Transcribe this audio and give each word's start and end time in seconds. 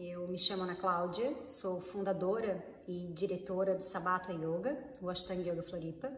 Eu 0.00 0.28
me 0.28 0.38
chamo 0.38 0.62
Ana 0.62 0.76
Cláudia, 0.76 1.36
sou 1.44 1.80
fundadora 1.80 2.64
e 2.86 3.08
diretora 3.08 3.74
do 3.74 3.82
Sabato 3.82 4.30
Yoga, 4.30 4.78
o 5.02 5.10
Ashtanga 5.10 5.50
Yoga 5.50 5.64
Floripa. 5.64 6.08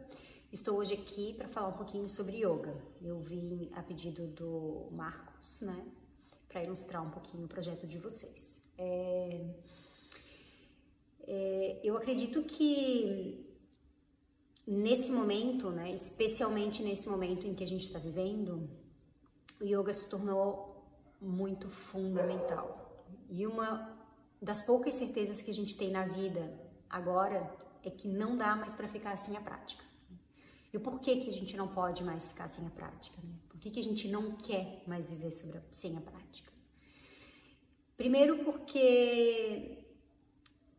Estou 0.52 0.76
hoje 0.76 0.92
aqui 0.92 1.32
para 1.32 1.48
falar 1.48 1.68
um 1.68 1.78
pouquinho 1.78 2.06
sobre 2.06 2.44
yoga. 2.44 2.76
Eu 3.00 3.18
vim 3.20 3.70
a 3.72 3.82
pedido 3.82 4.26
do 4.26 4.88
Marcos, 4.90 5.62
né, 5.62 5.82
para 6.46 6.62
ilustrar 6.62 7.02
um 7.02 7.08
pouquinho 7.08 7.46
o 7.46 7.48
projeto 7.48 7.86
de 7.86 7.96
vocês. 7.96 8.62
É, 8.76 9.46
é, 11.26 11.80
eu 11.82 11.96
acredito 11.96 12.42
que 12.42 13.50
nesse 14.66 15.10
momento, 15.10 15.70
né, 15.70 15.90
especialmente 15.90 16.82
nesse 16.82 17.08
momento 17.08 17.46
em 17.46 17.54
que 17.54 17.64
a 17.64 17.66
gente 17.66 17.84
está 17.84 17.98
vivendo, 17.98 18.68
o 19.58 19.64
yoga 19.64 19.94
se 19.94 20.06
tornou 20.06 20.84
muito 21.18 21.70
fundamental. 21.70 22.89
E 23.28 23.46
uma 23.46 23.96
das 24.40 24.62
poucas 24.62 24.94
certezas 24.94 25.42
que 25.42 25.50
a 25.50 25.54
gente 25.54 25.76
tem 25.76 25.90
na 25.90 26.06
vida 26.06 26.52
agora 26.88 27.50
é 27.82 27.90
que 27.90 28.08
não 28.08 28.36
dá 28.36 28.56
mais 28.56 28.74
para 28.74 28.88
ficar 28.88 29.16
sem 29.16 29.36
a 29.36 29.40
prática. 29.40 29.84
E 30.72 30.76
o 30.76 30.80
porquê 30.80 31.16
que 31.16 31.28
a 31.28 31.32
gente 31.32 31.56
não 31.56 31.68
pode 31.68 32.02
mais 32.04 32.28
ficar 32.28 32.48
sem 32.48 32.66
a 32.66 32.70
prática? 32.70 33.18
Né? 33.22 33.34
Por 33.48 33.58
que, 33.58 33.70
que 33.70 33.80
a 33.80 33.82
gente 33.82 34.08
não 34.08 34.36
quer 34.36 34.82
mais 34.86 35.10
viver 35.10 35.28
a, 35.28 35.62
sem 35.72 35.96
a 35.96 36.00
prática? 36.00 36.50
Primeiro 37.96 38.44
porque 38.44 39.84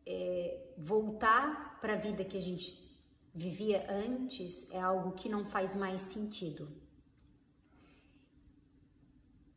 é, 0.06 0.74
voltar 0.78 1.80
para 1.80 1.94
a 1.94 1.98
vida 1.98 2.24
que 2.24 2.38
a 2.38 2.42
gente 2.42 2.90
vivia 3.34 3.86
antes 3.90 4.70
é 4.72 4.80
algo 4.80 5.12
que 5.14 5.30
não 5.30 5.46
faz 5.46 5.76
mais 5.76 6.02
sentido. 6.02 6.68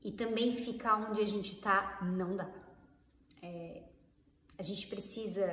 E 0.03 0.13
também 0.13 0.55
ficar 0.55 1.11
onde 1.11 1.21
a 1.21 1.27
gente 1.27 1.53
está 1.53 1.99
não 2.03 2.37
dá. 2.37 2.64
É, 3.45 3.83
a 4.57 4.63
gente 4.63 4.87
precisa 4.87 5.47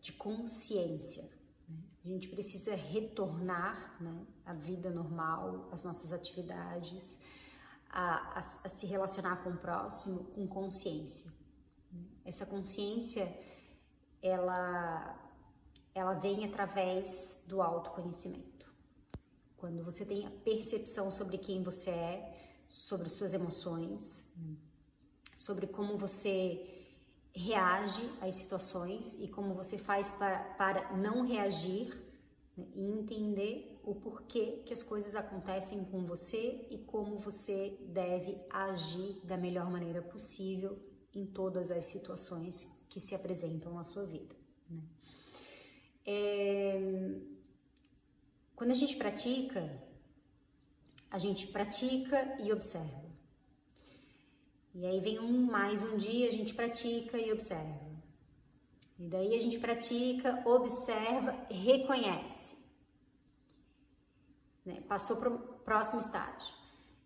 de 0.00 0.12
consciência. 0.12 1.24
Né? 1.68 1.78
A 2.04 2.08
gente 2.08 2.28
precisa 2.28 2.74
retornar 2.74 3.96
né, 4.02 4.26
à 4.44 4.52
vida 4.52 4.90
normal, 4.90 5.68
às 5.70 5.84
nossas 5.84 6.12
atividades, 6.12 7.18
a, 7.88 8.38
a, 8.38 8.42
a 8.64 8.68
se 8.68 8.86
relacionar 8.86 9.36
com 9.44 9.50
o 9.50 9.56
próximo 9.56 10.24
com 10.34 10.46
consciência. 10.48 11.32
Essa 12.24 12.44
consciência, 12.44 13.24
ela 14.20 15.22
ela 15.94 16.12
vem 16.12 16.44
através 16.44 17.42
do 17.46 17.62
autoconhecimento. 17.62 18.70
Quando 19.56 19.82
você 19.82 20.04
tem 20.04 20.26
a 20.26 20.30
percepção 20.30 21.10
sobre 21.10 21.38
quem 21.38 21.62
você 21.62 21.90
é, 21.90 22.36
sobre 22.66 23.08
suas 23.08 23.32
emoções, 23.32 24.26
sobre 25.34 25.66
como 25.66 25.96
você 25.96 26.76
reage 27.36 28.10
às 28.20 28.34
situações 28.34 29.14
e 29.20 29.28
como 29.28 29.54
você 29.54 29.76
faz 29.76 30.10
para, 30.10 30.38
para 30.54 30.96
não 30.96 31.26
reagir 31.26 31.94
né, 32.56 32.66
e 32.74 32.90
entender 32.90 33.78
o 33.84 33.94
porquê 33.94 34.62
que 34.64 34.72
as 34.72 34.82
coisas 34.82 35.14
acontecem 35.14 35.84
com 35.84 36.06
você 36.06 36.66
e 36.70 36.78
como 36.78 37.18
você 37.18 37.78
deve 37.88 38.40
agir 38.48 39.20
da 39.22 39.36
melhor 39.36 39.70
maneira 39.70 40.00
possível 40.00 40.78
em 41.14 41.26
todas 41.26 41.70
as 41.70 41.84
situações 41.84 42.66
que 42.88 42.98
se 42.98 43.14
apresentam 43.14 43.74
na 43.74 43.84
sua 43.84 44.04
vida. 44.04 44.34
Né? 44.70 44.82
É... 46.06 46.80
Quando 48.54 48.70
a 48.70 48.74
gente 48.74 48.96
pratica, 48.96 49.78
a 51.10 51.18
gente 51.18 51.46
pratica 51.48 52.40
e 52.40 52.50
observa. 52.50 53.05
E 54.78 54.84
aí 54.84 55.00
vem 55.00 55.18
um 55.18 55.46
mais 55.50 55.82
um 55.82 55.96
dia, 55.96 56.28
a 56.28 56.30
gente 56.30 56.52
pratica 56.52 57.16
e 57.16 57.32
observa. 57.32 57.80
E 58.98 59.08
daí 59.08 59.34
a 59.34 59.40
gente 59.40 59.58
pratica, 59.58 60.42
observa, 60.44 61.34
reconhece. 61.48 62.54
Né? 64.66 64.82
Passou 64.86 65.16
para 65.16 65.30
o 65.30 65.38
próximo 65.38 66.00
estágio. 66.00 66.54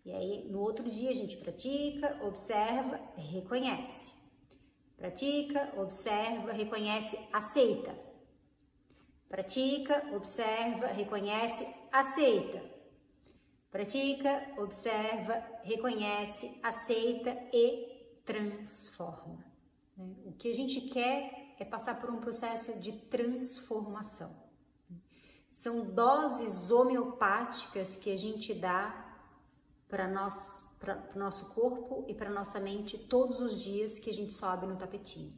E 0.03 0.11
aí 0.11 0.49
no 0.51 0.59
outro 0.59 0.89
dia 0.89 1.11
a 1.11 1.13
gente 1.13 1.37
pratica, 1.37 2.19
observa, 2.25 2.99
reconhece. 3.15 4.13
Pratica, 4.97 5.73
observa, 5.77 6.51
reconhece, 6.51 7.17
aceita. 7.31 7.97
Pratica, 9.29 10.13
observa, 10.13 10.87
reconhece, 10.87 11.65
aceita. 11.89 12.61
Pratica, 13.71 14.53
observa, 14.57 15.41
reconhece, 15.63 16.59
aceita 16.61 17.29
e 17.53 18.19
transforma. 18.25 19.45
Né? 19.95 20.13
O 20.25 20.33
que 20.33 20.51
a 20.51 20.53
gente 20.53 20.81
quer 20.81 21.55
é 21.57 21.63
passar 21.63 21.99
por 21.99 22.09
um 22.09 22.19
processo 22.19 22.77
de 22.79 22.91
transformação. 22.91 24.35
São 25.49 25.85
doses 25.85 26.69
homeopáticas 26.69 27.95
que 27.95 28.11
a 28.11 28.17
gente 28.17 28.53
dá 28.53 29.17
para 29.87 30.07
o 31.15 31.19
nosso 31.19 31.49
corpo 31.53 32.05
e 32.07 32.13
para 32.13 32.29
nossa 32.29 32.59
mente 32.59 32.97
todos 32.97 33.39
os 33.39 33.61
dias 33.61 33.99
que 33.99 34.09
a 34.09 34.13
gente 34.13 34.33
sobe 34.33 34.65
no 34.65 34.75
tapetinho. 34.75 35.33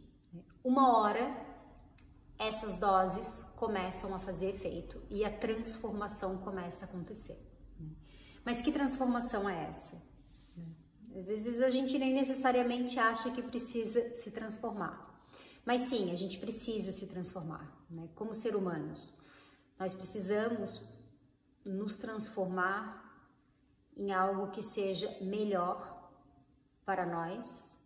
Uma 0.63 0.97
hora 0.97 1.53
essas 2.39 2.75
doses 2.75 3.43
começam 3.55 4.13
a 4.15 4.19
fazer 4.19 4.49
efeito 4.49 5.01
e 5.09 5.23
a 5.23 5.31
transformação 5.31 6.37
começa 6.37 6.85
a 6.85 6.87
acontecer. 6.87 7.52
Mas 8.45 8.61
que 8.61 8.71
transformação 8.71 9.49
é 9.49 9.69
essa? 9.69 10.01
Às 11.15 11.27
vezes 11.27 11.61
a 11.61 11.69
gente 11.69 11.97
nem 11.97 12.13
necessariamente 12.13 12.99
acha 12.99 13.31
que 13.31 13.41
precisa 13.41 14.15
se 14.15 14.31
transformar. 14.31 15.13
Mas 15.65 15.81
sim, 15.81 16.11
a 16.11 16.15
gente 16.15 16.39
precisa 16.39 16.91
se 16.91 17.07
transformar, 17.07 17.71
né? 17.89 18.09
Como 18.15 18.33
ser 18.33 18.55
humanos, 18.55 19.13
nós 19.79 19.93
precisamos 19.93 20.81
nos 21.65 21.95
transformar 21.97 23.01
em 23.95 24.11
algo 24.11 24.51
que 24.51 24.61
seja 24.61 25.15
melhor 25.21 26.11
para 26.83 27.05
nós, 27.05 27.79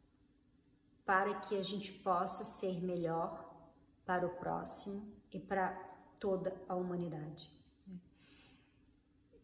para 1.05 1.35
que 1.41 1.55
a 1.55 1.61
gente 1.61 1.91
possa 1.91 2.43
ser 2.43 2.81
melhor 2.81 3.45
para 4.05 4.25
o 4.25 4.35
próximo 4.37 5.13
e 5.31 5.39
para 5.39 5.71
toda 6.19 6.55
a 6.67 6.75
humanidade. 6.75 7.51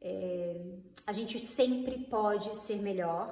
É, 0.04 0.62
a 1.08 1.14
gente 1.14 1.40
sempre 1.40 1.98
pode 2.06 2.56
ser 2.58 2.82
melhor, 2.82 3.28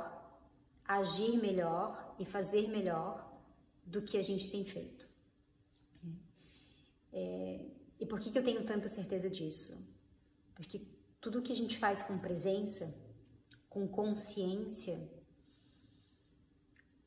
agir 0.85 1.37
melhor 1.37 2.15
e 2.17 2.25
fazer 2.25 2.69
melhor 2.69 3.29
do 3.85 4.01
que 4.01 4.17
a 4.17 4.21
gente 4.21 4.49
tem 4.49 4.63
feito. 4.63 5.09
É, 7.11 7.65
e 7.99 8.05
por 8.05 8.19
que, 8.19 8.31
que 8.31 8.39
eu 8.39 8.43
tenho 8.43 8.63
tanta 8.63 8.87
certeza 8.87 9.29
disso? 9.29 9.77
Porque 10.55 10.81
tudo 11.19 11.41
que 11.41 11.51
a 11.51 11.55
gente 11.55 11.77
faz 11.77 12.01
com 12.01 12.17
presença, 12.17 12.93
com 13.69 13.87
consciência, 13.87 14.97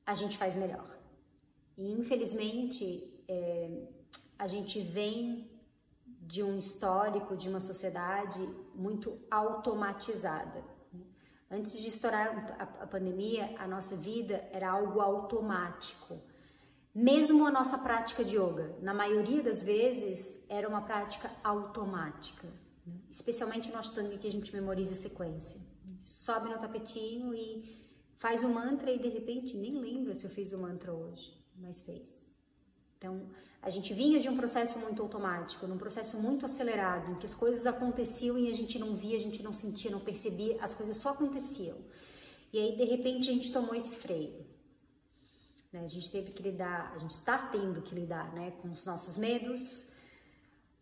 a 0.05 0.13
gente 0.13 0.37
faz 0.37 0.57
melhor. 0.57 0.89
E 1.77 1.91
infelizmente, 1.91 2.85
é, 3.27 3.87
a 4.39 4.47
gente 4.47 4.81
vem 4.81 5.51
de 6.27 6.43
um 6.43 6.57
histórico, 6.59 7.37
de 7.37 7.49
uma 7.49 7.61
sociedade 7.61 8.41
muito 8.75 9.19
automatizada. 9.31 10.65
Antes 11.51 11.79
de 11.79 11.89
estourar 11.89 12.57
a 12.59 12.87
pandemia, 12.87 13.55
a 13.59 13.69
nossa 13.69 13.95
vida 13.95 14.49
era 14.51 14.71
algo 14.71 15.01
automático. 15.01 16.19
Mesmo 16.95 17.47
a 17.47 17.51
nossa 17.51 17.77
prática 17.79 18.25
de 18.25 18.37
yoga, 18.37 18.77
na 18.81 18.95
maioria 18.95 19.43
das 19.43 19.63
vezes, 19.63 20.35
era 20.49 20.69
uma 20.69 20.83
prática 20.83 21.31
automática. 21.43 22.49
Especialmente 23.11 23.71
no 23.71 23.79
Ashtanga, 23.79 24.17
que 24.17 24.27
a 24.27 24.33
gente 24.33 24.53
memoriza 24.55 24.93
a 24.93 24.97
sequência. 24.97 25.61
Sobe 26.03 26.49
no 26.49 26.59
tapetinho 26.59 27.35
e 27.35 27.85
faz 28.17 28.43
o 28.43 28.49
mantra 28.49 28.91
e 28.91 28.99
de 28.99 29.09
repente 29.09 29.57
nem 29.57 29.79
lembra 29.79 30.15
se 30.15 30.25
eu 30.25 30.31
fiz 30.31 30.53
o 30.53 30.59
mantra 30.59 30.93
hoje, 30.93 31.33
mas 31.57 31.81
fez. 31.81 32.34
Então, 33.05 33.21
a 33.61 33.69
gente 33.69 33.93
vinha 33.93 34.19
de 34.19 34.31
um 34.31 34.37
processo 34.37 34.79
muito 34.79 35.03
automático, 35.03 35.67
num 35.67 35.77
processo 35.77 36.19
muito 36.19 36.47
acelerado, 36.47 37.13
em 37.13 37.17
que 37.17 37.27
as 37.27 37.35
coisas 37.35 37.67
aconteciam 37.67 38.39
e 38.39 38.49
a 38.49 38.55
gente 38.55 38.79
não 38.79 38.97
via, 38.97 39.15
a 39.19 39.21
gente 39.21 39.43
não 39.43 39.53
sentia, 39.53 39.91
não 39.91 40.01
percebia, 40.01 40.57
as 40.59 40.73
coisas 40.73 40.97
só 40.97 41.11
aconteciam. 41.11 41.77
E 42.51 42.59
aí, 42.59 42.75
de 42.75 42.85
repente, 42.85 43.29
a 43.29 43.33
gente 43.35 43.53
tomou 43.53 43.75
esse 43.75 43.95
freio. 43.95 44.47
Né? 45.71 45.81
A 45.81 45.87
gente 45.87 46.11
teve 46.11 46.33
que 46.33 46.43
lidar, 46.43 46.93
a 46.95 46.99
gente 46.99 47.11
está 47.11 47.37
tendo 47.37 47.83
que 47.83 47.95
lidar 47.95 48.33
né, 48.33 48.53
com 48.63 48.71
os 48.71 48.87
nossos 48.87 49.19
medos, 49.19 49.87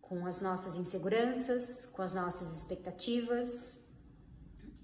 com 0.01 0.25
as 0.25 0.41
nossas 0.41 0.77
inseguranças, 0.77 1.87
com 1.87 2.03
as 2.03 2.13
nossas 2.13 2.57
expectativas. 2.57 3.83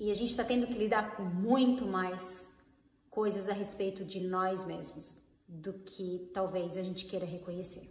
E 0.00 0.10
a 0.10 0.14
gente 0.14 0.32
está 0.32 0.42
tendo 0.42 0.66
que 0.66 0.76
lidar 0.76 1.14
com 1.16 1.22
muito 1.22 1.86
mais 1.86 2.50
coisas 3.08 3.48
a 3.48 3.52
respeito 3.52 4.04
de 4.04 4.20
nós 4.20 4.64
mesmos, 4.64 5.16
do 5.48 5.72
que 5.72 6.30
talvez 6.34 6.76
a 6.76 6.82
gente 6.82 7.06
queira 7.06 7.24
reconhecer. 7.24 7.88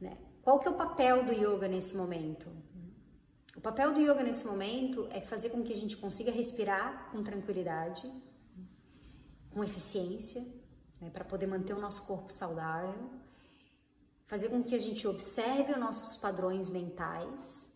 Né? 0.00 0.16
Qual 0.42 0.58
que 0.58 0.66
é 0.66 0.70
o 0.70 0.76
papel 0.76 1.24
do 1.24 1.32
yoga 1.32 1.68
nesse 1.68 1.94
momento? 1.94 2.48
O 3.54 3.60
papel 3.60 3.92
do 3.92 4.00
yoga 4.00 4.22
nesse 4.22 4.46
momento 4.46 5.06
é 5.10 5.20
fazer 5.20 5.50
com 5.50 5.62
que 5.62 5.72
a 5.72 5.76
gente 5.76 5.96
consiga 5.96 6.30
respirar 6.30 7.10
com 7.10 7.22
tranquilidade, 7.22 8.10
com 9.50 9.62
eficiência, 9.62 10.40
né, 11.00 11.10
para 11.10 11.24
poder 11.24 11.46
manter 11.46 11.74
o 11.74 11.80
nosso 11.80 12.04
corpo 12.04 12.32
saudável, 12.32 13.10
fazer 14.26 14.48
com 14.48 14.62
que 14.62 14.74
a 14.74 14.78
gente 14.78 15.06
observe 15.06 15.72
os 15.72 15.78
nossos 15.78 16.16
padrões 16.16 16.68
mentais, 16.68 17.68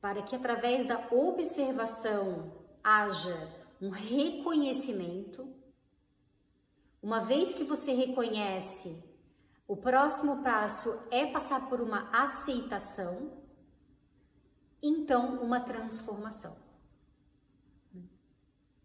para 0.00 0.22
que 0.22 0.34
através 0.34 0.86
da 0.86 1.08
observação 1.10 2.52
haja 2.82 3.48
um 3.80 3.88
reconhecimento. 3.88 5.48
Uma 7.02 7.18
vez 7.18 7.52
que 7.52 7.64
você 7.64 7.92
reconhece, 7.92 9.02
o 9.66 9.76
próximo 9.76 10.42
passo 10.42 11.02
é 11.10 11.26
passar 11.26 11.68
por 11.68 11.80
uma 11.80 12.08
aceitação, 12.12 13.42
então 14.80 15.42
uma 15.42 15.60
transformação. 15.60 16.56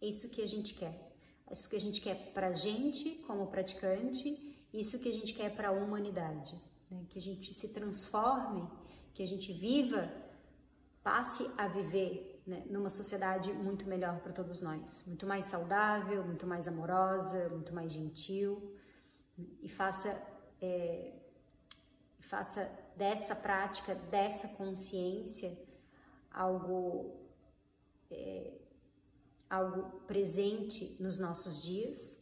É 0.02 0.08
isso 0.08 0.30
que 0.30 0.42
a 0.42 0.48
gente 0.48 0.74
quer. 0.74 1.16
É 1.46 1.54
isso 1.54 1.70
que 1.70 1.76
a 1.76 1.80
gente 1.80 2.02
quer 2.02 2.34
para 2.34 2.48
a 2.48 2.54
gente 2.54 3.16
como 3.28 3.48
praticante, 3.48 4.58
isso 4.74 4.98
que 4.98 5.10
a 5.10 5.14
gente 5.14 5.34
quer 5.34 5.56
para 5.56 5.70
a 5.70 5.72
humanidade. 5.72 6.56
Né? 6.90 7.06
Que 7.10 7.20
a 7.20 7.22
gente 7.22 7.54
se 7.54 7.70
transforme, 7.70 8.68
que 9.14 9.22
a 9.22 9.28
gente 9.28 9.54
viva, 9.54 10.12
passe 11.04 11.50
a 11.58 11.68
viver 11.68 12.37
né? 12.48 12.64
numa 12.70 12.90
sociedade 12.90 13.52
muito 13.52 13.86
melhor 13.86 14.20
para 14.22 14.32
todos 14.32 14.62
nós. 14.62 15.04
Muito 15.06 15.28
mais 15.28 15.46
saudável, 15.46 16.24
muito 16.24 16.48
mais 16.48 16.68
amorosa, 16.68 17.50
muito 17.50 17.74
mais 17.74 17.92
gentil. 17.92 18.74
E 19.62 19.70
faça, 19.70 20.20
é, 20.62 21.14
faça 22.20 22.72
dessa 22.96 23.36
prática, 23.36 23.94
dessa 23.94 24.48
consciência, 24.48 25.56
algo. 26.32 27.16
É, 28.10 28.54
algo 29.50 30.02
presente 30.02 30.98
nos 31.00 31.18
nossos 31.18 31.62
dias, 31.64 32.20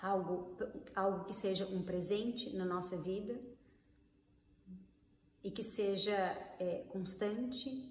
algo, 0.00 0.56
algo 0.94 1.24
que 1.24 1.34
seja 1.34 1.64
um 1.66 1.82
presente 1.82 2.54
na 2.56 2.64
nossa 2.64 2.96
vida 2.96 3.40
e 5.44 5.50
que 5.50 5.62
seja 5.62 6.16
é, 6.58 6.84
constante 6.88 7.88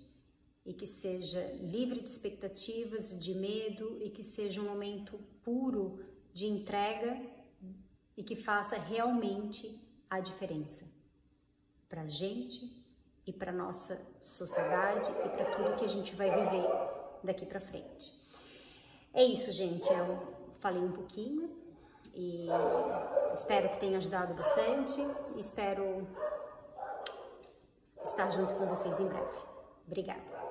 e 0.66 0.74
que 0.74 0.86
seja 0.86 1.42
livre 1.62 2.02
de 2.02 2.10
expectativas, 2.10 3.18
de 3.18 3.34
medo 3.34 3.98
e 4.02 4.10
que 4.10 4.24
seja 4.24 4.62
um 4.62 4.66
momento 4.66 5.20
puro 5.44 6.00
de 6.34 6.46
entrega 6.46 7.20
e 8.16 8.24
que 8.24 8.36
faça 8.36 8.78
realmente 8.78 9.80
a 10.10 10.20
diferença 10.20 10.86
para 11.90 12.04
a 12.04 12.08
gente 12.08 12.82
e 13.26 13.34
para 13.34 13.52
nossa 13.52 14.02
sociedade 14.20 15.10
e 15.26 15.30
para 15.30 15.46
tudo 15.46 15.76
que 15.76 15.86
a 15.86 15.90
gente 15.90 16.16
vai 16.16 16.30
viver 16.30 16.68
daqui 17.24 17.46
para 17.46 17.60
frente. 17.60 18.14
É 19.14 19.24
isso, 19.24 19.52
gente. 19.52 19.92
Eu 19.92 20.20
falei 20.60 20.82
um 20.82 20.92
pouquinho 20.92 21.50
e 22.14 22.48
espero 23.34 23.70
que 23.70 23.80
tenha 23.80 23.98
ajudado 23.98 24.34
bastante. 24.34 25.00
Espero 25.38 26.08
estar 28.04 28.30
junto 28.32 28.54
com 28.56 28.66
vocês 28.68 29.00
em 29.00 29.08
breve. 29.08 29.40
Obrigada. 29.88 30.42